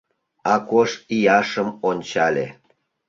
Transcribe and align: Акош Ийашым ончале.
Акош 0.53 0.91
Ийашым 1.15 1.69
ончале. 1.89 2.47